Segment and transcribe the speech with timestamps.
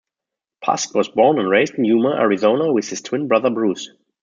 [0.65, 3.91] Pask was born and raised in Yuma, Arizona with his twin brother Bruce.